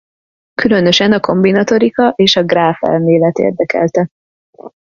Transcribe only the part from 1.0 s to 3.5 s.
a kombinatorika és a gráfelmélet